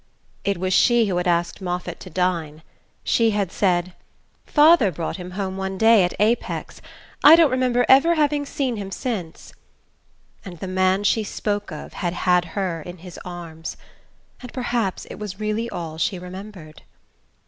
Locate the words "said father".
3.51-4.91